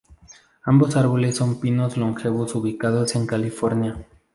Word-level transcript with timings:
Ambos 0.63 0.95
árboles 0.95 1.35
son 1.35 1.59
pinos 1.59 1.95
longevos 1.95 2.55
ubicados 2.55 3.15
en 3.15 3.27
California. 3.27 4.03